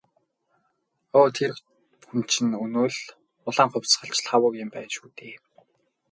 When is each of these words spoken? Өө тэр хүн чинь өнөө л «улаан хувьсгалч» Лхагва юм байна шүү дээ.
Өө 1.19 1.29
тэр 1.37 1.51
хүн 2.05 2.21
чинь 2.31 2.57
өнөө 2.63 2.87
л 2.93 2.97
«улаан 3.47 3.69
хувьсгалч» 3.71 4.17
Лхагва 4.23 4.49
юм 4.63 4.69
байна 4.73 4.89
шүү 4.95 5.09
дээ. 5.17 5.35